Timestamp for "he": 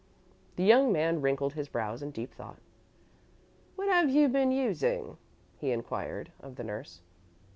5.59-5.69